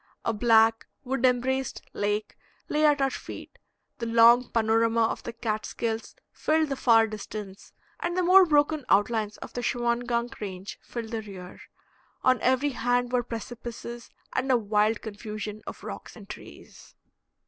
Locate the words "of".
5.03-5.21, 9.37-9.53, 15.67-15.83